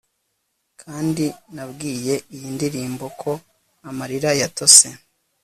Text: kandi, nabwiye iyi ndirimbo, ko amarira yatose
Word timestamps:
kandi, 0.81 1.25
nabwiye 1.55 2.13
iyi 2.35 2.49
ndirimbo, 2.55 3.05
ko 3.21 3.31
amarira 3.89 4.29
yatose 4.41 4.87